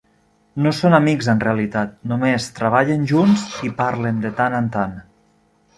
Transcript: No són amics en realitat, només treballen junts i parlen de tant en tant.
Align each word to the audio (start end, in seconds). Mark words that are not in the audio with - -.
No 0.67 0.71
són 0.77 0.95
amics 0.99 1.29
en 1.33 1.43
realitat, 1.43 1.93
només 2.13 2.49
treballen 2.59 3.07
junts 3.13 3.45
i 3.69 3.73
parlen 3.85 4.27
de 4.27 4.37
tant 4.41 4.63
en 4.65 4.77
tant. 4.79 5.03